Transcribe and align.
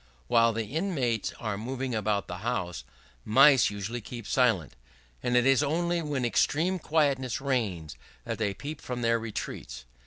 While 0.27 0.51
the 0.51 0.65
inmates 0.65 1.31
are 1.39 1.59
moving 1.59 1.93
about 1.93 2.27
the 2.27 2.39
house, 2.39 2.83
mice 3.23 3.69
usually 3.69 4.01
keep 4.01 4.25
silence; 4.25 4.73
and 5.21 5.37
it 5.37 5.45
is 5.45 5.61
only 5.61 6.01
when 6.01 6.25
extreme 6.25 6.79
quietness 6.79 7.39
reigns 7.39 7.95
that 8.25 8.39
they 8.39 8.55
peep 8.55 8.81
from 8.81 9.03
their 9.03 9.19
retreats. 9.19 9.85